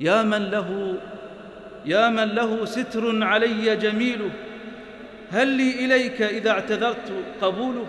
يا 0.00 0.22
من 0.22 0.50
له 0.50 0.94
يا 1.86 2.08
من 2.08 2.28
له 2.28 2.64
ستر 2.64 3.24
علي 3.24 3.76
جميل 3.76 4.30
هل 5.32 5.48
لي 5.48 5.84
إليك 5.84 6.22
إذا 6.22 6.50
اعتذرت 6.50 7.12
قبوله؟ 7.42 7.86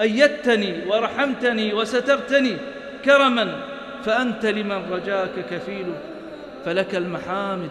أيدتني 0.00 0.86
ورحمتني 0.86 1.74
وسترتني 1.74 2.56
كرما 3.04 3.60
فأنت 4.04 4.46
لمن 4.46 4.82
رجاك 4.90 5.30
كفيل. 5.50 5.86
فلك 6.64 6.94
المحامد 6.94 7.70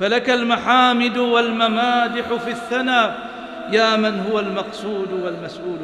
فلك 0.00 0.30
المحامد 0.30 1.16
والممادح 1.18 2.34
في 2.34 2.50
الثنى 2.50 3.12
يا 3.72 3.96
من 3.96 4.26
هو 4.30 4.40
المقصود 4.40 5.12
والمسؤول. 5.12 5.78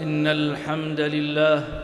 إن 0.00 0.26
الحمد 0.26 1.00
لله 1.00 1.83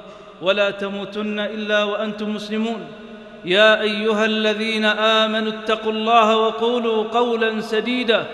ولا 0.41 0.71
تموتن 0.71 1.39
إلا 1.39 1.83
وأنتم 1.83 2.35
مسلمون. 2.35 2.87
يا 3.45 3.81
أيها 3.81 4.25
الذين 4.25 4.85
آمنوا 4.85 5.51
اتقوا 5.51 5.91
الله 5.91 6.37
وقولوا 6.37 7.03
قولا 7.03 7.61
سديدا. 7.61 8.25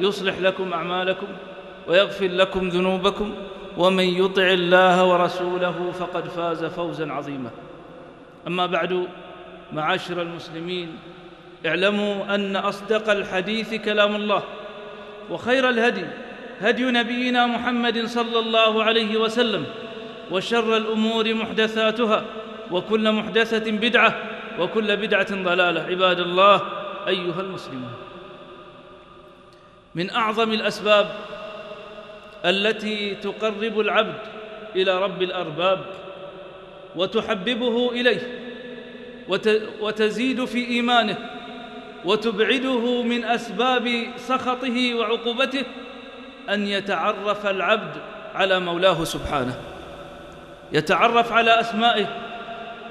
يصلح 0.00 0.38
لكم 0.38 0.72
أعمالكم 0.72 1.26
ويغفر 1.88 2.28
لكم 2.28 2.68
ذنوبكم. 2.68 3.34
ومن 3.76 4.04
يطع 4.04 4.42
الله 4.42 5.04
ورسوله 5.04 5.92
فقد 5.98 6.28
فاز 6.28 6.64
فوزا 6.64 7.12
عظيما. 7.12 7.50
أما 8.46 8.66
بعد 8.66 9.06
معاشر 9.72 10.22
المسلمين 10.22 10.88
اعلموا 11.66 12.34
أن 12.34 12.56
أصدق 12.56 13.10
الحديث 13.10 13.74
كلام 13.74 14.16
الله 14.16 14.42
وخير 15.30 15.68
الهدي 15.68 16.04
هدي 16.60 16.84
نبينا 16.84 17.46
محمد 17.46 18.06
صلى 18.06 18.38
الله 18.38 18.84
عليه 18.84 19.16
وسلم. 19.16 19.64
وشر 20.30 20.76
الأمور 20.76 21.34
محدثاتها 21.34 22.24
وكل 22.70 23.12
محدثة 23.12 23.70
بدعة 23.70 24.22
وكل 24.58 24.96
بدعة 24.96 25.42
ضلالة. 25.44 25.82
عباد 25.82 26.20
الله 26.20 26.62
أيها 27.08 27.40
المسلمون 27.40 27.92
من 29.94 30.10
أعظم 30.10 30.52
الأسباب 30.52 31.06
التي 32.44 33.14
تقرب 33.14 33.80
العبد 33.80 34.18
إلى 34.76 35.02
رب 35.02 35.22
الأرباب 35.22 35.84
وتحببه 36.96 37.90
إليه 37.90 38.20
وتزيد 39.80 40.44
في 40.44 40.66
إيمانه 40.68 41.16
وتبعده 42.04 43.02
من 43.02 43.24
أسباب 43.24 44.06
سخطه 44.16 44.94
وعقوبته 44.94 45.64
أن 46.50 46.66
يتعرف 46.66 47.46
العبد 47.46 47.96
على 48.34 48.60
مولاه 48.60 49.04
سبحانه. 49.04 49.60
يتعرف 50.72 51.32
على 51.32 51.60
أسمائه 51.60 52.06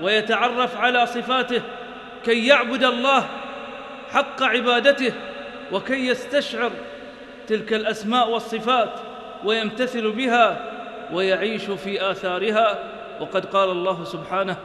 ويتعرف 0.01 0.77
على 0.77 1.05
صفاته 1.05 1.61
كي 2.25 2.47
يعبد 2.47 2.83
الله 2.83 3.27
حق 4.09 4.43
عبادته 4.43 5.13
وكي 5.71 6.07
يستشعر 6.07 6.71
تلك 7.47 7.73
الأسماء 7.73 8.29
والصفات 8.29 8.89
ويمتثل 9.45 10.11
بها 10.11 10.71
ويعيش 11.13 11.63
في 11.63 12.11
آثارها. 12.11 12.79
وقد 13.19 13.45
قال 13.45 13.69
الله 13.69 14.03
سبحانه 14.03 14.57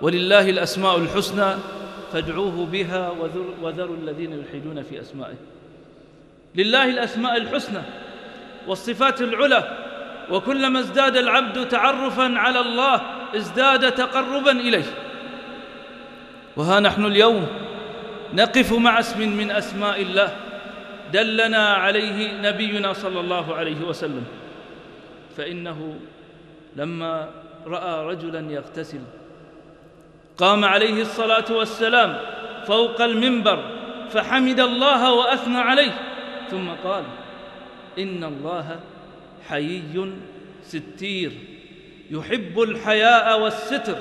ولله 0.00 0.50
الأسماء 0.50 0.96
الحسنى 0.96 1.54
فادعوه 2.12 2.66
بها 2.72 3.10
وذروا 3.62 3.96
الذين 3.96 4.32
يلحدون 4.32 4.82
في 4.82 5.00
أسمائه. 5.00 5.36
لله 6.54 6.84
الأسماء 6.84 7.36
الحسنى 7.36 7.82
والصفات 8.66 9.20
العلى 9.20 9.87
وكلما 10.30 10.80
ازداد 10.80 11.16
العبد 11.16 11.68
تعرفا 11.68 12.38
على 12.38 12.60
الله 12.60 13.00
ازداد 13.36 13.92
تقربا 13.92 14.50
إليه. 14.50 14.84
وها 16.56 16.80
نحن 16.80 17.04
اليوم 17.04 17.46
نقف 18.34 18.72
مع 18.72 18.98
اسم 18.98 19.36
من 19.36 19.50
أسماء 19.50 20.02
الله. 20.02 20.36
دلنا 21.12 21.74
عليه 21.74 22.40
نبينا 22.42 22.92
صلى 22.92 23.20
الله 23.20 23.54
عليه 23.54 23.80
وسلم. 23.80 24.24
فإنه 25.36 25.98
لما 26.76 27.28
رأى 27.66 28.06
رجلا 28.06 28.52
يغتسل 28.52 29.00
قام 30.38 30.64
عليه 30.64 31.02
الصلاة 31.02 31.44
والسلام 31.50 32.18
فوق 32.66 33.02
المنبر 33.02 33.64
فحمد 34.10 34.60
الله 34.60 35.12
وأثنى 35.12 35.58
عليه. 35.58 35.94
ثم 36.50 36.68
قال 36.84 37.04
إن 37.98 38.24
الله 38.24 38.80
حيي 39.48 40.12
ستير 40.62 41.32
يحب 42.10 42.60
الحياء 42.60 43.40
والستر 43.40 43.96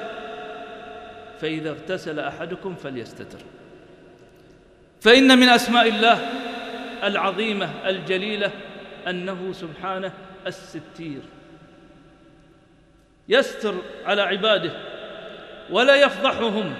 فإذا 1.41 1.69
اغتسل 1.69 2.19
أحدكم 2.19 2.75
فليستتر. 2.75 3.39
فإن 5.01 5.37
من 5.37 5.49
أسماء 5.49 5.87
الله 5.87 6.29
العظيمة 7.03 7.69
الجليلة 7.85 8.51
أنه 9.07 9.53
سبحانه 9.53 10.11
الستير. 10.47 11.21
يستر 13.29 13.75
على 14.05 14.21
عباده 14.21 14.71
ولا 15.69 15.95
يفضحهم. 15.95 16.73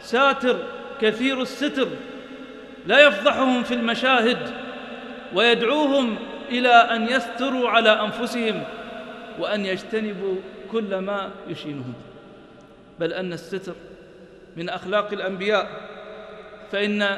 ساتر 0.00 0.58
كثير 1.00 1.42
الستر 1.42 1.88
لا 2.86 3.06
يفضحهم 3.06 3.62
في 3.62 3.74
المشاهد 3.74 4.38
ويدعوهم 5.34 6.16
إلى 6.50 6.68
أن 6.68 7.08
يستروا 7.08 7.68
على 7.68 7.90
أنفسهم 7.90 8.62
وأن 9.38 9.66
يجتنبوا 9.66 10.36
كل 10.72 10.98
ما 10.98 11.30
يشينهم. 11.48 11.94
بل 13.00 13.12
أن 13.12 13.32
الستر 13.32 13.74
من 14.56 14.68
أخلاق 14.68 15.12
الأنبياء. 15.12 15.68
فإن 16.72 17.16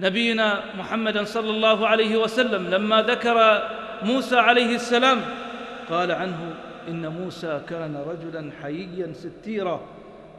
نبينا 0.00 0.62
محمدا 0.78 1.24
صلى 1.24 1.50
الله 1.50 1.88
عليه 1.88 2.16
وسلم 2.16 2.70
لما 2.70 3.02
ذكر 3.02 3.68
موسى 4.02 4.36
عليه 4.36 4.74
السلام 4.74 5.20
قال 5.90 6.12
عنه 6.12 6.54
إن 6.88 7.08
موسى 7.08 7.60
كان 7.68 7.96
رجلا 7.96 8.50
حييا 8.62 9.12
ستيرا 9.12 9.80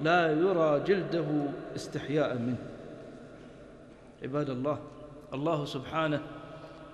لا 0.03 0.31
يرى 0.31 0.81
جلده 0.87 1.25
استحياء 1.75 2.33
منه. 2.33 2.57
عباد 4.23 4.49
الله 4.49 4.79
الله 5.33 5.65
سبحانه 5.65 6.21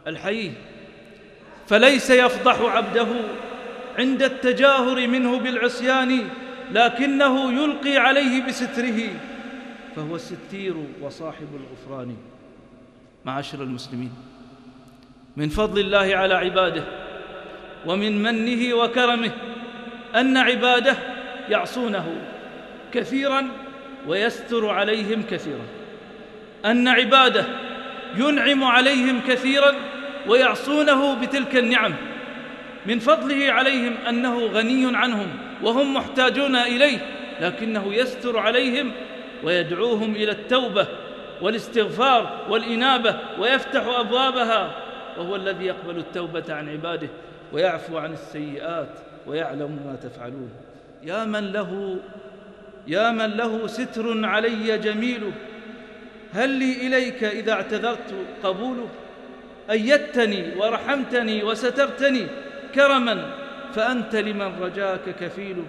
الحيي 0.07 0.51
فليس 1.67 2.09
يفضح 2.09 2.61
عبده 2.61 3.07
عند 3.97 4.23
التجاهر 4.23 5.07
منه 5.07 5.39
بالعصيان 5.39 6.29
لكنه 6.71 7.63
يلقي 7.63 7.97
عليه 7.97 8.43
بستره 8.47 9.09
فهو 9.95 10.15
الستير 10.15 10.75
وصاحب 11.01 11.47
الغفران. 11.55 12.17
معاشر 13.25 13.63
المسلمين 13.63 14.11
من 15.37 15.49
فضل 15.49 15.79
الله 15.79 16.15
على 16.17 16.33
عباده 16.33 16.83
ومن 17.85 18.23
منه 18.23 18.73
وكرمه 18.73 19.31
أن 20.15 20.37
عباده 20.37 20.95
يعصونه 21.49 22.21
كثيرا 22.93 23.47
ويستر 24.07 24.69
عليهم 24.69 25.23
كثيرا 25.29 25.65
أن 26.65 26.87
عباده 26.87 27.45
ينعم 28.15 28.63
عليهم 28.63 29.21
كثيرا 29.27 29.73
ويعصونه 30.27 31.21
بتلك 31.21 31.55
النعم. 31.55 31.93
من 32.85 32.99
فضله 32.99 33.51
عليهم 33.51 33.93
أنه 34.09 34.45
غني 34.45 34.97
عنهم 34.97 35.27
وهم 35.63 35.93
محتاجون 35.93 36.55
إليه 36.55 36.99
لكنه 37.41 37.93
يستر 37.93 38.37
عليهم 38.37 38.91
ويدعوهم 39.43 40.15
إلى 40.15 40.31
التوبة 40.31 40.87
والاستغفار 41.41 42.45
والإنابة 42.49 43.19
ويفتح 43.39 43.85
أبوابها. 43.85 44.75
وهو 45.17 45.35
الذي 45.35 45.65
يقبل 45.65 45.97
التوبة 45.97 46.43
عن 46.49 46.69
عباده 46.69 47.09
ويعفو 47.53 47.97
عن 47.97 48.13
السيئات 48.13 48.99
ويعلم 49.27 49.79
ما 49.85 49.97
تفعلون. 50.03 50.49
يا 51.03 51.25
من 51.25 51.51
له 51.51 51.97
يا 52.87 53.11
من 53.11 53.29
له 53.29 53.67
ستر 53.67 54.25
علي 54.25 54.77
جميل 54.77 55.31
هل 56.33 56.49
لي 56.49 56.87
إليك 56.87 57.23
إذا 57.23 57.51
اعتذرت 57.51 58.13
قبوله؟ 58.43 58.87
أيدتني 59.71 60.55
ورحمتني 60.55 61.43
وسترتني 61.43 62.27
كرما 62.75 63.33
فأنت 63.73 64.15
لمن 64.15 64.59
رجاك 64.61 65.15
كفيل 65.19 65.63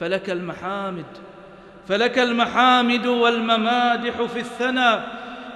فلك 0.00 0.30
المحامد 0.30 1.06
فلك 1.88 2.18
المحامد 2.18 3.06
والممادح 3.06 4.22
في 4.22 4.38
الثنى 4.38 5.00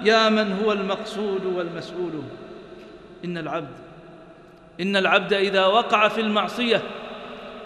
يا 0.02 0.28
من 0.28 0.58
هو 0.64 0.72
المقصود 0.72 1.44
والمسؤول. 1.44 2.22
إن 3.24 3.38
العبد 3.38 3.76
إن 4.80 4.96
العبد 4.96 5.32
إذا 5.32 5.66
وقع 5.66 6.08
في 6.08 6.20
المعصية 6.20 6.82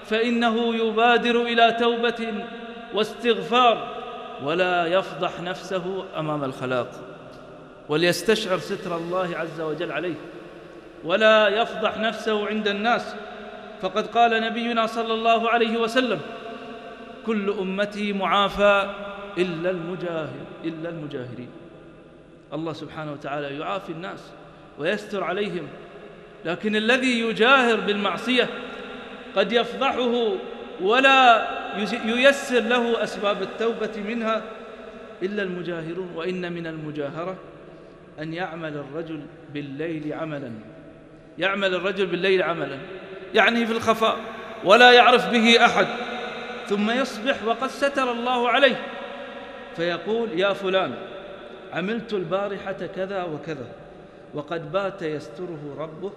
فإنه 0.05 0.75
يبادر 0.75 1.43
إلى 1.43 1.77
توبة 1.81 2.35
واستغفار 2.95 3.89
ولا 4.43 4.87
يفضح 4.87 5.41
نفسه 5.41 6.05
أمام 6.17 6.45
الخلاق. 6.45 7.10
وليستشعر 7.91 8.59
ستر 8.59 8.97
الله 8.97 9.37
عز 9.37 9.61
وجل 9.61 9.93
عليه 9.93 10.15
ولا 11.05 11.49
يفضح 11.49 11.99
نفسه 11.99 12.47
عند 12.47 12.69
الناس. 12.69 13.15
فقد 13.83 14.07
قال 14.07 14.43
نبينا 14.43 14.87
صلى 14.87 15.15
الله 15.15 15.51
عليه 15.51 15.77
وسلم 15.77 16.21
كل 17.27 17.51
أمتي 17.51 18.13
معافى 18.13 18.95
إلا 19.39 19.71
المجاهر 19.71 20.47
إلا 20.65 20.89
المجاهرين. 20.89 21.51
الله 22.53 22.73
سبحانه 22.73 23.13
وتعالى 23.13 23.59
يعافي 23.59 23.93
الناس 23.93 24.21
ويستر 24.79 25.25
عليهم 25.25 25.69
لكن 26.45 26.77
الذي 26.77 27.21
يجاهر 27.21 27.81
بالمعصية 27.81 28.49
قد 29.37 29.53
يفضحه 29.53 30.33
ولا 30.81 31.49
ييسر 32.05 32.61
له 32.61 33.03
أسباب 33.03 33.43
التوبة 33.43 34.03
منها 34.09 34.43
إلا 35.23 35.43
المجاهرون 35.43 36.11
وإن 36.15 36.53
من 36.53 36.67
المجاهرة 36.67 37.37
أن 38.19 38.35
يعمل 38.35 38.77
الرجل 38.77 39.23
بالليل 39.55 40.13
عملا. 40.13 40.53
يعمل 41.39 41.75
الرجل 41.75 42.07
بالليل 42.07 42.43
عملا. 42.43 42.79
يعني 43.35 43.67
في 43.67 43.73
الخفاء 43.73 44.17
ولا 44.65 44.93
يعرف 44.93 45.31
به 45.31 45.65
أحد. 45.65 45.87
ثم 46.67 46.91
يصبح 46.91 47.45
وقد 47.45 47.69
ستر 47.69 48.13
الله 48.13 48.49
عليه. 48.49 48.87
فيقول 49.77 50.39
يا 50.39 50.53
فلان 50.53 50.95
عملت 51.73 52.13
البارحة 52.13 52.73
كذا 52.73 53.23
وكذا 53.23 53.67
وقد 54.35 54.73
بات 54.73 55.03
يستره 55.03 55.77
ربه 55.79 56.13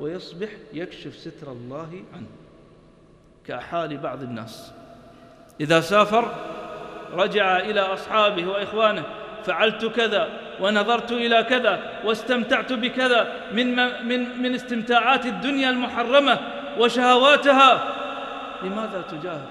ويصبح 0.00 0.48
يكشف 0.72 1.14
ستر 1.14 1.52
الله 1.52 2.02
عنه. 2.14 2.26
كحال 3.46 3.96
بعض 3.96 4.22
الناس. 4.22 4.72
إذا 5.60 5.80
سافر 5.80 6.34
رجع 7.12 7.58
إلى 7.58 7.80
أصحابه 7.80 8.46
وإخوانه. 8.46 9.04
فعلت 9.46 9.84
كذا 9.84 10.28
ونظرت 10.60 11.12
إلى 11.12 11.42
كذا 11.42 12.00
واستمتعت 12.04 12.72
بكذا 12.72 13.32
من, 13.52 13.76
من, 14.08 14.42
من 14.42 14.54
استمتاعات 14.54 15.26
الدنيا 15.26 15.70
المحرمة 15.70 16.40
وشهواتها. 16.78 17.94
لماذا 18.62 19.04
تجاهر؟ 19.10 19.46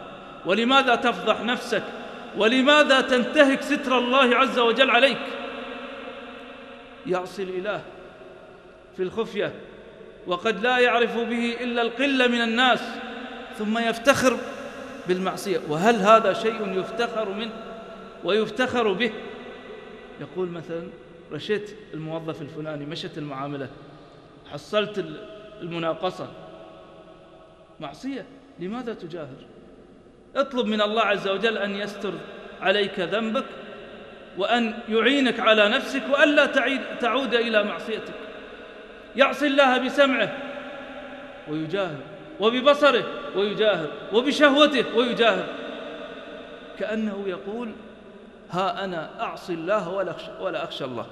ولماذا 0.45 0.95
تفضح 0.95 1.41
نفسك؟ 1.41 1.83
ولماذا 2.37 3.01
تنتهك 3.01 3.61
ستر 3.61 3.97
الله 3.97 4.35
عز 4.35 4.59
وجل 4.59 4.89
عليك؟ 4.89 5.17
يعصي 7.05 7.43
الإله 7.43 7.81
في 8.97 9.03
الخفية 9.03 9.53
وقد 10.27 10.63
لا 10.63 10.77
يعرف 10.77 11.17
به 11.17 11.55
إلا 11.61 11.81
القلة 11.81 12.27
من 12.27 12.41
الناس 12.41 12.81
ثم 13.57 13.77
يفتخر 13.77 14.37
بالمعصية. 15.07 15.59
وهل 15.69 15.95
هذا 15.95 16.33
شيء 16.33 16.79
يفتخر 16.79 17.29
منه؟ 17.29 17.51
ويفتخر 18.23 18.91
به. 18.91 19.11
يقول 20.21 20.49
مثلا 20.49 20.87
رشيت 21.31 21.75
الموظف 21.93 22.41
الفلاني 22.41 22.85
مشت 22.85 23.17
المعاملة 23.17 23.69
حصلت 24.51 25.05
المناقصة. 25.61 26.27
معصية. 27.79 28.25
لماذا 28.59 28.93
تجاهر؟ 28.93 29.45
اطلب 30.35 30.65
من 30.65 30.81
الله 30.81 31.01
عز 31.01 31.27
وجل 31.27 31.57
أن 31.57 31.75
يستر 31.75 32.13
عليك 32.61 32.99
ذنبك 32.99 33.45
وأن 34.37 34.73
يعينك 34.89 35.39
على 35.39 35.69
نفسك 35.69 36.03
وألا 36.11 36.45
تعود 37.01 37.35
إلى 37.35 37.63
معصيتك. 37.63 38.13
يعصي 39.15 39.47
الله 39.47 39.77
بسمعه 39.77 40.37
ويجاهر 41.49 41.99
وببصره 42.39 43.05
ويجاهر 43.35 43.91
وبشهوته 44.13 44.97
ويجاهر. 44.97 45.45
كأنه 46.79 47.23
يقول 47.27 47.71
ها 48.53 48.83
أنا 48.83 49.21
أعصي 49.21 49.53
الله 49.53 49.89
ولا 50.41 50.63
أخشى 50.63 50.85
الله. 50.85 51.05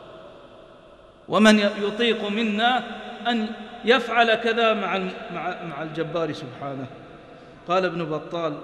ومن 1.27 1.59
يطيق 1.59 2.29
منا 2.29 2.83
أن 3.27 3.47
يفعل 3.85 4.35
كذا 4.35 4.73
مع 4.73 4.97
مع 5.69 5.83
الجبار 5.83 6.33
سبحانه. 6.33 6.87
قال 7.67 7.85
ابن 7.85 8.05
بطال 8.05 8.57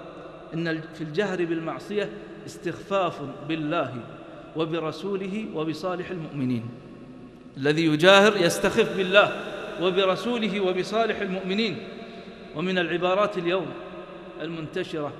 إن 0.54 0.80
في 0.94 1.00
الجهر 1.00 1.44
بالمعصية 1.44 2.10
استخفاف 2.46 3.22
بالله 3.48 3.94
وبرسوله 4.56 5.46
وبصالح 5.54 6.10
المؤمنين. 6.10 6.70
الذي 7.56 7.84
يجاهر 7.84 8.36
يستخف 8.36 8.96
بالله 8.96 9.32
وبرسوله 9.82 10.60
وبصالح 10.60 11.20
المؤمنين. 11.20 11.88
ومن 12.56 12.78
العبارات 12.78 13.38
اليوم 13.38 13.66
المنتشرة 14.42 15.12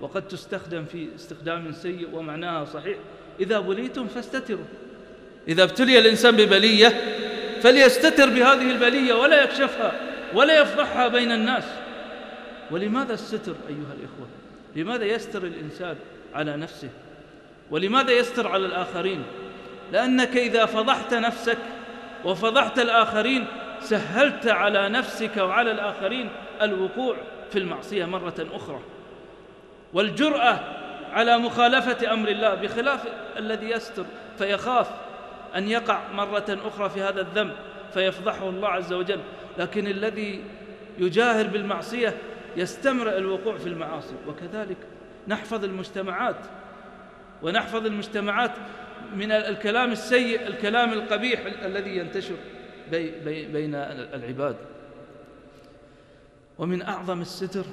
وقد 0.00 0.28
تستخدم 0.28 0.84
في 0.84 1.08
استخدام 1.16 1.72
سيء 1.72 2.08
ومعناها 2.12 2.64
صحيح. 2.64 2.96
إذا 3.40 3.60
بليتم 3.60 4.06
فاستتروا. 4.06 4.64
إذا 5.48 5.62
ابتلي 5.62 5.98
الإنسان 5.98 6.36
ببلية 6.36 6.88
فليستتر 7.62 8.30
بهذه 8.30 8.70
البلية 8.70 9.14
ولا 9.14 9.42
يكشفها 9.42 9.92
ولا 10.34 10.60
يفضحها 10.60 11.08
بين 11.08 11.32
الناس. 11.32 11.64
ولماذا 12.70 13.14
الستر 13.14 13.54
أيها 13.68 13.94
الإخوة؟ 14.00 14.28
لماذا 14.76 15.04
يستر 15.04 15.44
الإنسان 15.44 15.96
على 16.34 16.56
نفسه؟ 16.56 16.88
ولماذا 17.70 18.12
يستر 18.12 18.48
على 18.48 18.66
الآخرين؟ 18.66 19.22
لأنك 19.92 20.36
إذا 20.36 20.66
فضحت 20.66 21.14
نفسك 21.14 21.58
وفضحت 22.24 22.78
الآخرين 22.78 23.46
سهلت 23.80 24.46
على 24.46 24.88
نفسك 24.88 25.36
وعلى 25.36 25.70
الآخرين 25.70 26.28
الوقوع 26.62 27.16
في 27.52 27.58
المعصية 27.58 28.04
مرة 28.04 28.46
أخرى. 28.52 28.80
والجرأة 29.96 30.60
على 31.12 31.38
مخالفة 31.38 32.12
أمر 32.12 32.28
الله 32.28 32.54
بخلاف 32.54 33.06
الذي 33.38 33.70
يستر 33.70 34.04
فيخاف 34.38 34.90
أن 35.56 35.68
يقع 35.68 36.12
مرة 36.12 36.44
أخرى 36.48 36.90
في 36.90 37.02
هذا 37.02 37.20
الذنب 37.20 37.52
فيفضحه 37.94 38.48
الله 38.48 38.68
عز 38.68 38.92
وجل. 38.92 39.20
لكن 39.58 39.86
الذي 39.86 40.44
يجاهر 40.98 41.46
بالمعصية 41.46 42.14
يستمر 42.56 43.16
الوقوع 43.16 43.58
في 43.58 43.66
المعاصي. 43.66 44.14
وكذلك 44.28 44.76
نحفظ 45.28 45.64
المجتمعات 45.64 46.36
ونحفظ 47.42 47.86
المجتمعات 47.86 48.52
من 49.14 49.32
الكلام 49.32 49.92
السيء 49.92 50.46
الكلام 50.46 50.92
القبيح 50.92 51.40
الذي 51.64 51.96
ينتشر 51.96 52.36
بين 52.90 53.74
العباد. 54.14 54.56
ومن 56.58 56.82
أعظم 56.82 57.20
الستر 57.20 57.64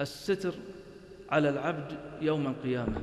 الستر 0.00 0.54
على 1.30 1.48
العبد 1.48 1.92
يوم 2.20 2.46
القيامة. 2.46 3.00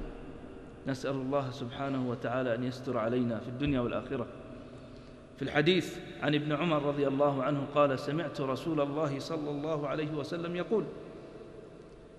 نسأل 0.88 1.16
الله 1.16 1.52
سبحانه 1.52 2.10
وتعالى 2.10 2.56
أن 2.56 2.64
يستر 2.64 2.98
علينا 2.98 3.40
في 3.40 3.48
الدنيا 3.48 3.80
والآخرة. 3.80 4.28
في 5.38 5.42
الحديث 5.46 5.98
عن 6.22 6.36
ابن 6.36 6.52
عمر 6.52 6.84
رضي 6.84 7.08
الله 7.08 7.44
عنه 7.44 7.68
قال 7.76 8.00
سمعت 8.00 8.42
رسول 8.42 8.82
الله 8.82 9.20
صلى 9.20 9.50
الله 9.50 9.88
عليه 9.88 10.12
وسلم 10.12 10.56
يقول 10.56 10.84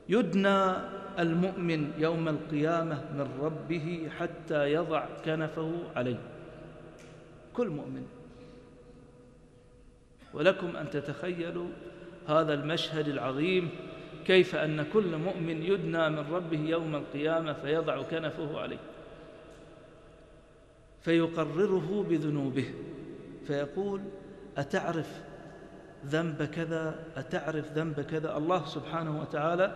يدنى 0.09 0.75
المؤمن 1.19 1.93
يوم 1.99 2.29
القيامة 2.29 2.95
من 2.95 3.29
ربه 3.41 4.09
حتى 4.19 4.73
يضع 4.73 5.07
كنفه 5.25 5.73
عليه. 5.97 6.21
كل 7.55 7.69
مؤمن. 7.69 8.07
ولكم 10.35 10.77
أن 10.77 10.91
تتخيلوا 10.91 11.69
هذا 12.29 12.55
المشهد 12.55 13.09
العظيم 13.09 13.69
كيف 14.31 14.55
أن 14.55 14.87
كل 14.93 15.17
مؤمن 15.17 15.63
يدنى 15.63 16.11
من 16.11 16.33
ربه 16.33 16.61
يوم 16.61 16.95
القيامة 16.95 17.53
فيضع 17.53 18.03
كنفه 18.03 18.61
عليه 18.61 18.79
فيقرره 21.03 22.07
بذنوبه 22.09 22.65
فيقول 23.47 24.01
أتعرف 24.57 25.09
ذنب 26.07 26.43
كذا 26.43 27.05
أتعرف 27.17 27.73
ذنب 27.73 28.01
كذا؟ 28.01 28.37
الله 28.37 28.67
سبحانه 28.67 29.21
وتعالى 29.21 29.73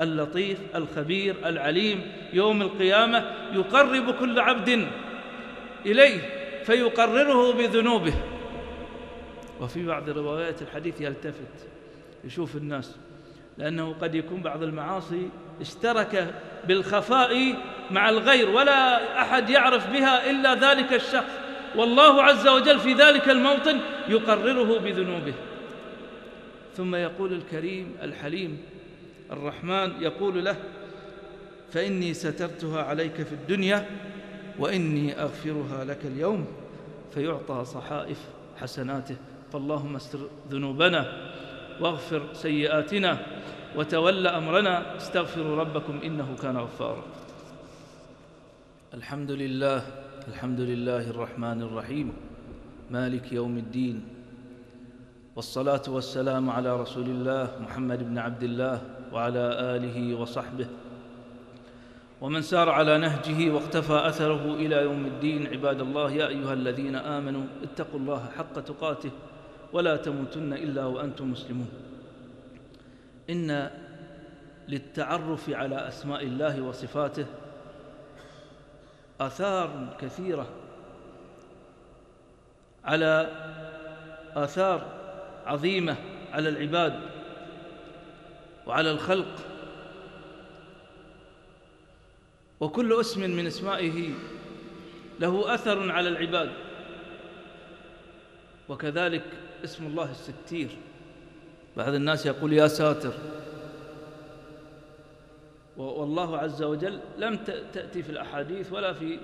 اللطيف 0.00 0.76
الخبير 0.76 1.48
العليم 1.48 2.12
يوم 2.32 2.62
القيامة 2.62 3.18
يقرب 3.52 4.14
كل 4.14 4.40
عبد 4.40 4.86
إليه 5.86 6.20
فيقرره 6.64 7.52
بذنوبه. 7.52 8.14
وفي 9.60 9.86
بعض 9.86 10.08
روايات 10.08 10.62
الحديث 10.62 11.00
يلتفت 11.00 11.68
يشوف 12.24 12.56
الناس 12.56 12.96
لأنه 13.58 13.94
قد 14.00 14.14
يكون 14.14 14.40
بعض 14.40 14.62
المعاصي 14.62 15.28
اشترك 15.60 16.34
بالخفاء 16.68 17.54
مع 17.90 18.08
الغير 18.08 18.50
ولا 18.50 19.22
أحد 19.22 19.50
يعرف 19.50 19.90
بها 19.90 20.30
إلا 20.30 20.54
ذلك 20.54 20.92
الشخص. 20.92 21.32
والله 21.76 22.22
عز 22.22 22.48
وجل 22.48 22.78
في 22.78 22.92
ذلك 22.92 23.28
الموطن 23.28 23.80
يقرره 24.08 24.78
بذنوبه. 24.78 25.34
ثم 26.76 26.94
يقول 26.94 27.32
الكريم 27.32 27.96
الحليم 28.02 28.58
الرحمن 29.32 29.92
يقول 30.00 30.44
له 30.44 30.56
فإني 31.72 32.14
سترتها 32.14 32.82
عليك 32.82 33.14
في 33.14 33.32
الدنيا 33.32 33.86
وإني 34.58 35.22
أغفرها 35.22 35.84
لك 35.84 35.98
اليوم 36.04 36.46
فيعطى 37.14 37.64
صحائف 37.64 38.18
حسناته. 38.56 39.16
فاللهم 39.52 39.96
استر 39.96 40.18
ذنوبنا. 40.50 41.32
واغفر 41.80 42.22
سيئاتنا 42.32 43.18
وتول 43.76 44.26
أمرنا 44.26 44.96
استغفروا 44.96 45.56
ربكم 45.56 46.00
إنه 46.04 46.36
كان 46.42 46.56
غفارا. 46.56 47.02
الحمد 48.94 49.30
لله 49.30 49.82
الحمد 50.28 50.60
لله 50.60 51.10
الرحمن 51.10 51.62
الرحيم. 51.62 52.12
مالك 52.90 53.32
يوم 53.32 53.58
الدين. 53.58 54.04
والصلاة 55.36 55.82
والسلام 55.88 56.50
على 56.50 56.80
رسول 56.80 57.04
الله 57.04 57.50
محمد 57.60 58.00
بن 58.08 58.18
عبد 58.18 58.42
الله 58.42 58.80
وعلى 59.12 59.44
آله 59.76 60.14
وصحبه. 60.14 60.66
ومن 62.20 62.42
سار 62.42 62.68
على 62.68 62.98
نهجه 62.98 63.50
واقتفى 63.50 64.08
أثره 64.08 64.54
إلى 64.54 64.76
يوم 64.76 65.06
الدين 65.06 65.46
عباد 65.46 65.80
الله 65.80 66.12
يا 66.12 66.26
أيها 66.28 66.52
الذين 66.52 66.96
آمنوا 66.96 67.44
اتقوا 67.62 68.00
الله 68.00 68.22
حق 68.38 68.60
تقاته. 68.60 69.10
ولا 69.72 69.96
تموتن 69.96 70.52
إلا 70.52 70.84
وأنتم 70.84 71.30
مسلمون. 71.30 71.68
إن 73.30 73.70
للتعرف 74.68 75.50
على 75.50 75.88
أسماء 75.88 76.22
الله 76.22 76.62
وصفاته 76.62 77.26
آثار 79.20 79.96
كثيرة 80.00 80.46
على 82.84 83.30
آثار 84.34 84.86
عظيمة 85.46 85.96
على 86.32 86.48
العباد 86.48 87.00
وعلى 88.66 88.90
الخلق. 88.90 89.34
وكل 92.60 93.00
اسم 93.00 93.30
من 93.30 93.46
اسمائه 93.46 94.10
له 95.20 95.54
أثر 95.54 95.92
على 95.92 96.08
العباد. 96.08 96.52
وكذلك 98.68 99.24
اسم 99.64 99.86
الله 99.86 100.10
الستير. 100.10 100.68
بعض 101.76 101.94
الناس 101.94 102.26
يقول 102.26 102.52
يا 102.52 102.68
ساتر. 102.68 103.12
والله 105.76 106.38
عز 106.38 106.62
وجل 106.62 107.00
لم 107.18 107.38
تأتي 107.72 108.02
في 108.02 108.10
الأحاديث 108.10 108.72
ولا 108.72 108.92
في 108.92 109.18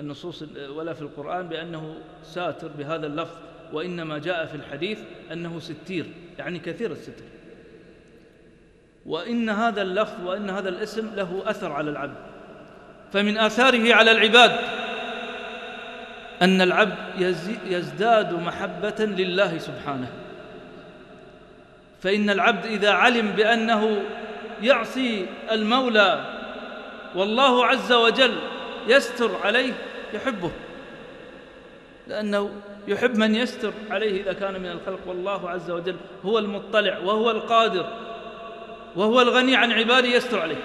النصوص 0.00 0.44
ولا 0.68 0.92
في 0.92 1.02
القرآن 1.02 1.48
بأنه 1.48 1.96
ساتر 2.22 2.68
بهذا 2.68 3.06
اللفظ 3.06 3.36
وإنما 3.72 4.18
جاء 4.18 4.46
في 4.46 4.54
الحديث 4.54 4.98
أنه 5.32 5.60
ستير 5.60 6.06
يعني 6.38 6.58
كثير 6.58 6.92
الستر. 6.92 7.24
وإن 9.06 9.48
هذا 9.48 9.82
اللفظ 9.82 10.26
وإن 10.26 10.50
هذا 10.50 10.68
الاسم 10.68 11.14
له 11.14 11.42
أثر 11.46 11.72
على 11.72 11.90
العبد. 11.90 12.16
فمن 13.12 13.38
آثاره 13.38 13.94
على 13.94 14.10
العباد. 14.10 14.79
أن 16.42 16.60
العبد 16.60 16.96
يزداد 17.66 18.32
محبة 18.32 19.04
لله 19.04 19.58
سبحانه. 19.58 20.10
فإن 22.02 22.30
العبد 22.30 22.66
إذا 22.66 22.90
علم 22.90 23.30
بأنه 23.30 24.02
يعصي 24.62 25.26
المولى 25.50 26.24
والله 27.14 27.66
عز 27.66 27.92
وجل 27.92 28.36
يستر 28.88 29.30
عليه 29.44 29.72
يحبه. 30.14 30.50
لأنه 32.08 32.50
يحب 32.88 33.16
من 33.16 33.34
يستر 33.34 33.72
عليه 33.90 34.22
إذا 34.22 34.32
كان 34.32 34.60
من 34.60 34.70
الخلق. 34.70 35.00
والله 35.06 35.50
عز 35.50 35.70
وجل 35.70 35.96
هو 36.24 36.38
المطلع 36.38 36.98
وهو 36.98 37.30
القادر 37.30 37.86
وهو 38.96 39.20
الغني 39.20 39.56
عن 39.56 39.72
عباده 39.72 40.08
يستر 40.08 40.40
عليك. 40.40 40.64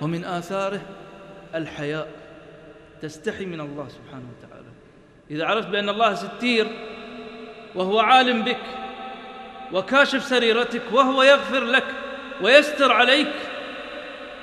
ومن 0.00 0.24
آثاره 0.24 0.80
الحياء. 1.54 2.17
تستحي 3.02 3.46
من 3.46 3.60
الله 3.60 3.88
سبحانه 3.88 4.26
وتعالى. 4.38 4.68
إذا 5.30 5.46
عرفت 5.46 5.68
بأن 5.68 5.88
الله 5.88 6.14
ستير 6.14 6.66
وهو 7.74 8.00
عالم 8.00 8.42
بك 8.42 8.60
وكاشف 9.72 10.24
سريرتك 10.24 10.82
وهو 10.92 11.22
يغفر 11.22 11.64
لك 11.64 11.84
ويستر 12.42 12.92
عليك 12.92 13.32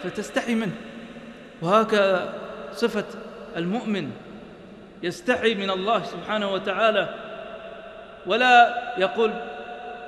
فتستحي 0.04 0.56
منه. 0.56 0.76
وهكذا 1.62 2.34
صفة 2.74 3.06
المؤمن 3.58 4.12
يستحي 5.04 5.56
من 5.56 5.70
الله 5.70 6.04
سبحانه 6.04 6.54
وتعالى. 6.54 7.16
ولا 8.26 8.84
يقول 8.98 9.32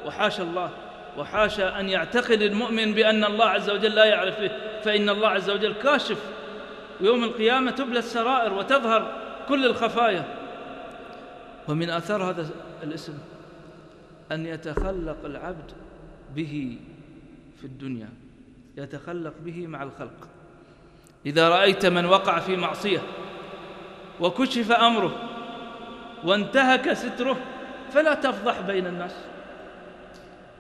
وحاشا 0.06 0.44
الله 0.44 0.70
وحاشا 1.18 1.80
أن 1.80 1.90
يعتقد 1.90 2.42
المؤمن 2.42 2.94
بأن 2.94 3.24
الله 3.24 3.46
عز 3.46 3.70
وجل 3.70 3.96
لا 3.96 4.06
يعرفه 4.06 4.52
فإن 4.84 5.10
الله 5.10 5.28
عز 5.28 5.50
وجل 5.50 5.74
كاشف 5.74 6.18
ويوم 7.02 7.24
القيامة 7.24 7.72
تبلى 7.72 8.00
السرائر 8.00 8.54
وتظهر 8.54 9.12
كل 9.48 9.66
الخفايا. 9.66 10.24
ومن 11.68 11.90
آثار 11.90 12.24
هذا 12.24 12.50
الاسم 12.84 13.18
أن 14.32 14.46
يتخلق 14.46 15.18
العبد 15.26 15.72
به 16.36 16.78
في 17.60 17.66
الدنيا 17.66 18.10
يتخلق 18.78 19.34
به 19.46 19.68
مع 19.68 19.84
الخلق. 19.84 20.28
إذا 21.26 21.50
رأيت 21.50 21.86
من 21.86 22.06
وقع 22.06 22.40
في 22.40 22.56
معصية 22.56 23.02
وكشف 24.20 24.72
أمره 24.72 25.16
وانتهك 26.24 26.94
ستره 26.94 27.38
فلا 27.92 28.14
تفضح 28.14 28.62
بين 28.62 28.88
الناس 28.88 29.16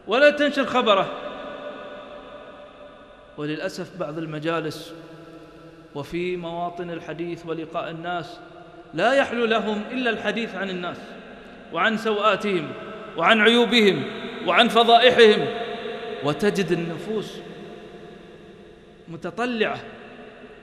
ولا 0.07 0.29
تنشر 0.29 0.65
خبره. 0.65 1.07
وللأسف 3.37 3.97
بعض 3.99 4.17
المجالس 4.17 4.93
وفي 5.97 6.37
مواطن 6.37 6.89
الحديث 6.89 7.45
ولقاء 7.45 7.89
الناس 7.91 8.39
لا 8.93 9.13
يحلو 9.13 9.45
لهم 9.45 9.81
إلا 9.91 10.09
الحديث 10.09 10.55
عن 10.55 10.69
الناس 10.69 10.97
وعن 11.73 11.97
سوآتهم 11.97 12.71
وعن 13.17 13.41
عيوبهم 13.41 14.03
وعن 14.47 14.67
فضائحهم. 14.67 15.47
وتجد 16.23 16.71
النفوس 16.71 17.39
متطلعة. 19.07 19.79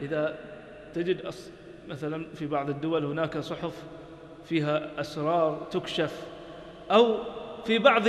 إذا 0.03 0.38
تجد 0.95 1.35
مثلا 1.88 2.26
في 2.35 2.47
بعض 2.47 2.71
الدول 2.71 3.05
هناك 3.05 3.38
صحف 3.38 3.73
فيها 4.49 4.91
أسرار 4.99 5.67
تكشف 5.71 6.12
أو 6.91 7.19
في 7.67 7.79
بعض 7.79 8.03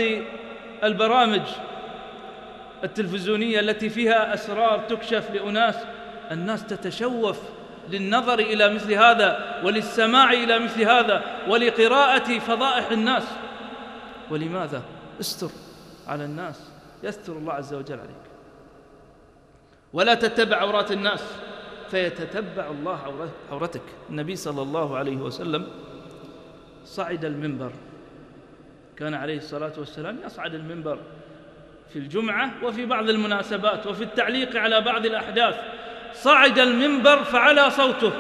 البرامج 0.84 1.42
التلفزيونية 2.84 3.60
التي 3.60 3.90
فيها 3.90 4.34
أسرار 4.34 4.80
تكشف 4.80 5.32
لأناس 5.32 5.76
الناس 6.32 6.66
تتشوف 6.66 7.40
للنظر 7.90 8.40
إلى 8.40 8.74
مثل 8.74 8.94
هذا 8.94 9.62
وللسماع 9.64 10.34
إلى 10.34 10.60
مثل 10.60 10.82
هذا 10.82 11.24
ولقراءة 11.48 12.40
فضائح 12.40 12.92
الناس. 12.92 13.24
ولماذا؟ 14.32 14.82
استر 15.20 15.50
على 16.08 16.26
الناس 16.26 16.72
يستر 17.04 17.34
الله 17.34 17.54
عز 17.54 17.74
وجل 17.74 18.00
عليك. 18.00 18.26
ولا 19.94 20.14
تتبع 20.14 20.58
عورات 20.58 20.92
الناس 20.92 21.24
فيتتبع 21.92 22.68
الله 22.68 23.30
عورتك. 23.52 23.82
النبي 24.10 24.36
صلى 24.36 24.62
الله 24.62 24.98
عليه 24.98 25.18
وسلم 25.18 25.68
صعد 26.86 27.26
المنبر. 27.26 27.72
كان 28.98 29.14
عليه 29.14 29.38
الصلاة 29.38 29.74
والسلام 29.78 30.20
يصعد 30.26 30.54
المنبر 30.54 31.00
في 31.94 32.00
الجمعة 32.00 32.52
وفي 32.64 32.86
بعض 32.86 33.10
المناسبات 33.10 33.88
وفي 33.88 34.04
التعليق 34.04 34.56
على 34.56 34.82
بعض 34.82 35.06
الأحداث. 35.06 35.56
صعد 36.16 36.60
المنبر 36.60 37.24
فعلى 37.24 37.72
صوته. 37.72 38.12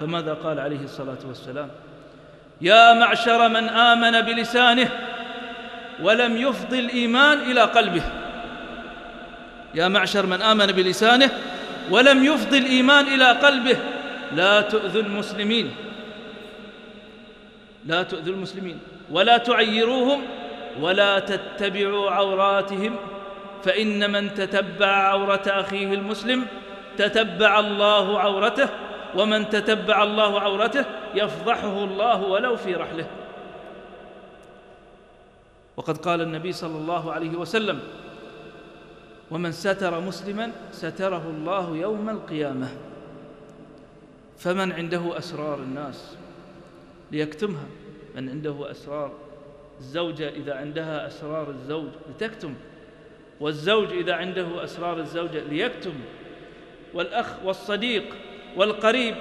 فماذا 0.00 0.34
قال 0.34 0.60
عليه 0.60 0.84
الصلاة 0.84 1.18
والسلام؟ 1.28 1.68
يا 2.60 2.94
معشر 2.94 3.48
من 3.48 3.68
آمن 3.68 4.20
بلسانه 4.20 4.88
ولم 6.02 6.36
يفضي 6.36 6.78
الإيمان 6.78 7.38
إلى 7.38 7.60
قلبه. 7.60 8.02
يا 9.74 9.88
معشر 9.88 10.26
من 10.26 10.42
آمن 10.42 10.66
بلسانه 10.66 11.30
ولم 11.90 12.24
يفضي 12.24 12.58
الإيمان 12.58 13.04
إلى 13.04 13.24
قلبه. 13.24 13.76
لا 14.32 14.60
تؤذوا 14.60 15.02
المسلمين. 15.02 15.74
لا 17.86 18.02
تؤذوا 18.02 18.34
المسلمين. 18.34 18.78
ولا 19.10 19.38
تعيروهم. 19.38 20.22
ولا 20.80 21.18
تتبعوا 21.18 22.10
عوراتهم. 22.10 22.96
فإن 23.64 24.12
من 24.12 24.34
تتبع 24.34 24.86
عورة 24.86 25.42
أخيه 25.46 25.94
المسلم 25.94 26.46
تتبع 26.96 27.60
الله 27.60 28.20
عورته 28.20 28.68
ومن 29.16 29.48
تتبع 29.48 30.02
الله 30.02 30.40
عورته 30.40 30.84
يفضحه 31.14 31.84
الله 31.84 32.22
ولو 32.22 32.56
في 32.56 32.74
رحله. 32.74 33.06
وقد 35.76 35.98
قال 35.98 36.20
النبي 36.20 36.52
صلى 36.52 36.78
الله 36.78 37.12
عليه 37.12 37.36
وسلم 37.36 37.80
ومن 39.30 39.52
ستر 39.52 40.00
مسلما 40.00 40.52
ستره 40.72 41.22
الله 41.36 41.76
يوم 41.76 42.08
القيامة. 42.08 42.68
فمن 44.38 44.72
عنده 44.72 45.18
أسرار 45.18 45.58
الناس 45.58 46.16
ليكتمها؟ 47.12 47.66
من 48.16 48.28
عنده 48.28 48.70
أسرار 48.70 49.12
الزوجة 49.80 50.28
إذا 50.28 50.54
عندها 50.54 51.06
أسرار 51.06 51.50
الزوج 51.50 51.88
لتكتم؟ 52.10 52.54
والزوج 53.42 53.92
إذا 53.92 54.14
عنده 54.14 54.64
أسرار 54.64 54.98
الزوجة 54.98 55.40
ليكتم 55.40 55.94
والأخ 56.94 57.26
والصديق 57.44 58.04
والقريب 58.56 59.14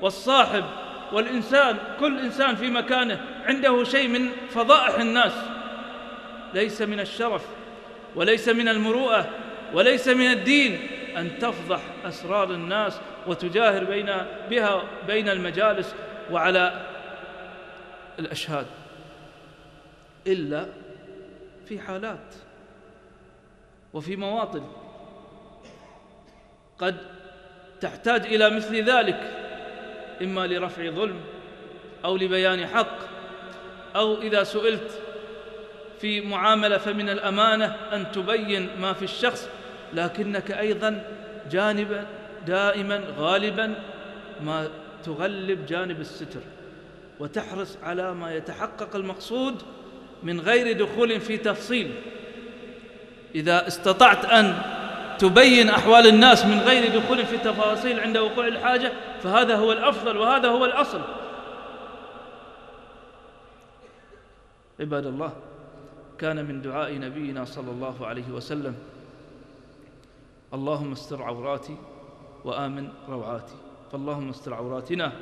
والصاحب 0.00 0.64
والإنسان 1.12 1.78
كل 2.00 2.18
إنسان 2.18 2.54
في 2.54 2.70
مكانه 2.70 3.20
عنده 3.44 3.84
شيء 3.84 4.08
من 4.08 4.30
فضائح 4.50 5.00
الناس. 5.00 5.32
ليس 6.54 6.82
من 6.82 7.00
الشرف 7.00 7.46
وليس 8.14 8.48
من 8.48 8.68
المروءة 8.68 9.30
وليس 9.74 10.08
من 10.08 10.30
الدين 10.30 10.88
أن 11.16 11.38
تفضح 11.38 11.80
أسرار 12.04 12.50
الناس 12.50 13.00
وتجاهر 13.26 13.84
بين 13.84 14.10
بها 14.50 14.82
بين 15.06 15.28
المجالس 15.28 15.94
وعلى 16.30 16.86
الأشهاد. 18.18 18.66
إلا 20.26 20.66
في 21.68 21.80
حالات 21.80 22.34
وفي 23.94 24.16
مواطن. 24.16 24.62
قد 26.78 26.96
تحتاج 27.80 28.26
إلى 28.26 28.50
مثل 28.50 28.84
ذلك 28.84 29.20
إما 30.22 30.46
لرفع 30.46 30.90
ظلم 30.90 31.20
أو 32.04 32.16
لبيان 32.16 32.66
حق 32.66 32.98
أو 33.96 34.22
إذا 34.22 34.44
سئلت 34.44 35.00
في 36.00 36.20
معاملة 36.20 36.78
فمن 36.78 37.08
الأمانة 37.08 37.66
أن 37.92 38.12
تبين 38.12 38.68
ما 38.80 38.92
في 38.92 39.02
الشخص 39.02 39.48
لكنك 39.92 40.50
أيضا 40.50 41.04
جانبا 41.50 42.06
دائما 42.46 43.02
غالبا 43.18 43.74
ما 44.40 44.68
تغلب 45.04 45.66
جانب 45.66 46.00
الستر 46.00 46.40
وتحرص 47.20 47.78
على 47.82 48.14
ما 48.14 48.34
يتحقق 48.34 48.96
المقصود 48.96 49.62
من 50.22 50.40
غير 50.40 50.78
دخول 50.78 51.20
في 51.20 51.36
تفصيل. 51.36 51.90
إذا 53.34 53.68
استطعت 53.68 54.24
أن 54.24 54.62
تبين 55.18 55.68
أحوال 55.68 56.06
الناس 56.06 56.44
من 56.44 56.58
غير 56.58 56.98
دخول 56.98 57.26
في 57.26 57.38
تفاصيل 57.38 58.00
عند 58.00 58.16
وقوع 58.16 58.46
الحاجة 58.46 58.92
فهذا 59.22 59.56
هو 59.56 59.72
الأفضل 59.72 60.16
وهذا 60.16 60.48
هو 60.48 60.64
الأصل. 60.64 61.00
عباد 64.80 65.06
الله 65.06 65.32
كان 66.18 66.44
من 66.44 66.62
دعاء 66.62 66.98
نبينا 66.98 67.44
صلى 67.44 67.70
الله 67.70 68.06
عليه 68.06 68.28
وسلم 68.30 68.74
اللهم 70.54 70.92
استر 70.92 71.22
عوراتي 71.22 71.76
وآمن 72.44 72.88
روعاتي. 73.08 73.54
فاللهم 73.92 74.28
استر 74.28 74.54
عوراتنا 74.54 75.12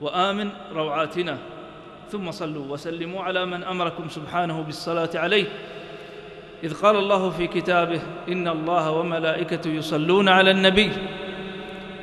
وآمن 0.00 0.50
روعاتنا 0.72 1.38
ثم 2.10 2.30
صلوا 2.30 2.66
وسلموا 2.66 3.22
على 3.22 3.46
من 3.46 3.64
أمركم 3.64 4.08
سبحانه 4.08 4.62
بالصلاة 4.62 5.10
عليه. 5.14 5.46
إذ 6.64 6.74
قال 6.74 6.96
الله 6.96 7.30
في 7.30 7.46
كتابه 7.46 8.00
إن 8.28 8.48
الله 8.48 8.90
وملائكته 8.90 9.70
يصلون 9.70 10.28
على 10.28 10.50
النبي. 10.50 10.90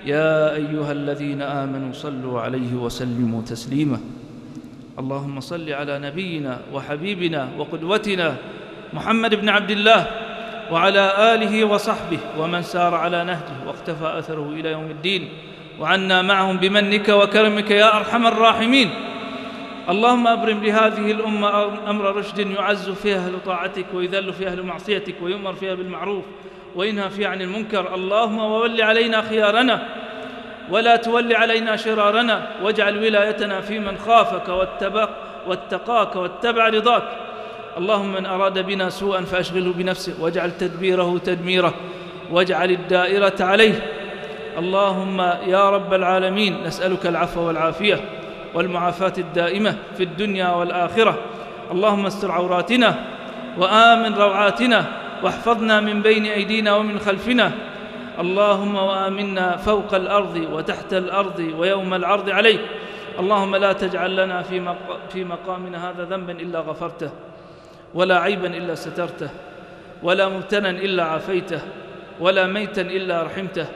يا 0.06 0.56
أيها 0.56 0.92
الذين 0.92 1.42
آمنوا 1.42 1.94
صلوا 1.94 2.42
عليه 2.42 2.74
وسلموا 2.74 3.42
تسليما. 3.42 4.00
اللهم 5.00 5.40
صل 5.40 5.70
على 5.70 6.00
نبينا 6.00 6.60
وحبيبنا 6.74 7.50
وقدوتنا 7.58 8.36
محمد 8.94 9.36
بن 9.36 9.50
عبد 9.50 9.72
الله 9.72 10.08
وعلى 10.72 11.34
آله 11.36 11.64
وصحبه 11.64 12.20
ومن 12.40 12.62
سار 12.62 12.96
على 12.96 13.24
نهجه 13.24 13.68
واقتفى 13.68 14.20
أثره 14.20 14.50
إلى 14.50 14.72
يوم 14.72 14.86
الدين. 14.92 15.30
وعنا 15.80 16.22
معهم 16.22 16.58
بمنك 16.58 17.10
وكرمك 17.10 17.72
يا 17.72 17.98
أرحم 17.98 18.28
الراحمين. 18.28 18.90
اللهم 19.90 20.28
أبرم 20.28 20.64
لهذه 20.64 21.12
الأمة 21.12 21.66
أمر 21.90 22.16
رشد 22.16 22.40
يعز 22.40 22.90
فيها 22.90 23.18
أهل 23.18 23.34
طاعتك 23.46 23.86
ويذل 23.94 24.34
فيها 24.34 24.50
أهل 24.50 24.64
معصيتك 24.64 25.16
ويؤمر 25.22 25.54
فيها 25.54 25.76
بالمعروف 25.76 26.24
وينهى 26.76 27.10
فيها 27.10 27.28
عن 27.28 27.42
المنكر. 27.42 27.96
اللهم 27.96 28.40
وول 28.40 28.82
علينا 28.82 29.22
خيارنا 29.22 29.88
ولا 30.70 30.96
تول 30.96 31.36
علينا 31.36 31.76
شرارنا 31.76 32.48
واجعل 32.64 32.98
ولايتنا 32.98 33.62
في 33.62 33.80
من 33.80 33.98
خافك 33.98 34.50
واتبق 34.50 35.10
واتقاك 35.48 36.16
واتبع 36.16 36.68
رضاك. 36.68 37.04
اللهم 37.78 38.14
من 38.14 38.26
أراد 38.26 38.60
بنا 38.60 38.90
سوءا 38.90 39.22
فأشغله 39.22 39.74
بنفسه 39.74 40.24
واجعل 40.24 40.58
تدبيره 40.58 41.18
تدميره 41.18 41.74
واجعل 42.32 42.72
الدائرة 42.72 43.36
عليه. 43.40 43.86
اللهم 44.58 45.22
يا 45.48 45.70
رب 45.70 45.94
العالمين 45.94 46.64
نسألك 46.64 47.06
العفو 47.06 47.42
والعافية. 47.42 48.25
والمعافاة 48.56 49.14
الدائمة 49.18 49.76
في 49.98 50.04
الدنيا 50.04 50.50
والآخرة. 50.50 51.20
اللهم 51.72 52.06
استر 52.06 52.32
عوراتنا 52.32 52.96
وآمن 53.58 54.16
روعاتنا 54.16 54.86
واحفظنا 55.24 55.80
من 55.80 56.02
بين 56.02 56.26
أيدينا 56.26 56.76
ومن 56.76 57.00
خلفنا. 57.00 57.52
اللهم 58.20 58.76
وآمنا 58.76 59.58
فوق 59.58 59.94
الأرض 59.94 60.48
وتحت 60.54 60.94
الأرض 60.94 61.54
ويوم 61.58 61.94
العرض 61.94 62.30
عليك. 62.30 62.62
اللهم 63.20 63.56
لا 63.56 63.74
تجعل 63.74 64.16
لنا 64.16 64.42
في, 64.42 64.76
في 65.10 65.24
مقامنا 65.24 65.90
هذا 65.90 66.04
ذنبا 66.04 66.32
إلا 66.32 66.60
غفرته 66.60 67.10
ولا 67.94 68.20
عيبا 68.20 68.48
إلا 68.48 68.76
سترته 68.76 69.30
ولا 70.04 70.30
مبتلا 70.30 70.70
إلا 70.70 71.04
عافيته 71.04 71.62
ولا 72.20 72.48
ميتا 72.48 72.82
إلا 72.82 73.24
رحمته 73.24 73.68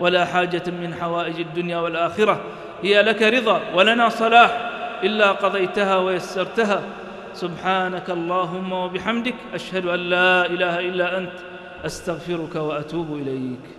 ولا 0.00 0.24
حاجة 0.24 0.62
من 0.66 0.94
حوائج 0.94 1.40
الدنيا 1.40 1.78
والآخرة. 1.78 2.40
هي 2.82 3.02
لك 3.02 3.22
رضا 3.22 3.60
ولنا 3.74 4.08
صلاح 4.08 4.70
إلا 5.02 5.32
قضيتها 5.32 5.96
ويسرتها. 5.96 6.82
سبحانك 7.34 8.10
اللهم 8.10 8.72
وبحمدك 8.72 9.34
أشهد 9.54 9.86
أن 9.86 10.00
لا 10.00 10.46
إله 10.46 10.78
إلا 10.78 11.18
أنت 11.18 11.32
أستغفرك 11.86 12.54
وأتوب 12.54 13.12
إليك. 13.12 13.77